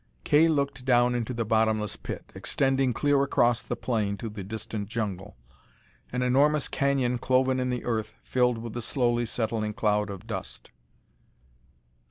Kay 0.23 0.47
looked 0.47 0.83
down 0.83 1.13
into 1.13 1.31
the 1.31 1.45
bottomless 1.45 1.95
pit, 1.95 2.31
extending 2.33 2.91
clear 2.91 3.21
across 3.21 3.61
the 3.61 3.75
plain 3.75 4.17
to 4.17 4.29
the 4.29 4.43
distant 4.43 4.89
jungle. 4.89 5.37
An 6.11 6.23
enormous 6.23 6.67
canyon 6.67 7.19
cloven 7.19 7.59
in 7.59 7.69
the 7.69 7.85
earth, 7.85 8.15
filled 8.23 8.57
with 8.57 8.73
the 8.73 8.81
slowly 8.81 9.27
settling 9.27 9.75
cloud 9.75 10.09
of 10.09 10.25
dust. 10.25 10.71